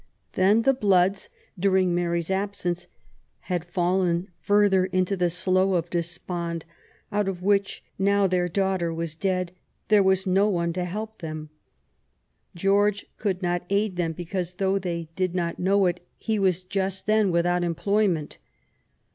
[0.33, 1.29] Then the Bloods
[1.59, 2.87] during Mary's absence
[3.41, 6.65] had fallen further into the Slough of Despond,
[7.11, 9.51] out of which, now their daughter was dead,
[9.89, 11.51] there was no one to help them,
[12.57, 15.35] Oeorge could not aid them, because, though they did LIFE A8 G0VEBNE88.
[15.35, 18.39] 45 not know it^ he was just then without employment.